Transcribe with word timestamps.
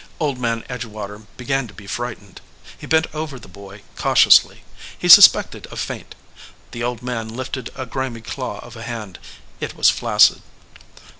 Old 0.19 0.39
Man 0.39 0.63
Edgewater 0.67 1.27
began 1.37 1.67
to 1.67 1.75
be 1.75 1.85
frightened. 1.85 2.41
He 2.75 2.87
bent 2.87 3.05
over 3.13 3.37
the 3.37 3.47
boy, 3.47 3.83
cautiously. 3.95 4.63
He 4.97 5.07
suspected 5.07 5.67
a 5.69 5.75
feint. 5.75 6.15
The 6.71 6.81
old 6.81 7.03
man 7.03 7.29
lifted 7.29 7.69
a 7.75 7.85
grimy 7.85 8.21
claw 8.21 8.57
of 8.65 8.75
a 8.75 8.81
hand. 8.81 9.19
It 9.59 9.75
was 9.75 9.91
flaccid. 9.91 10.41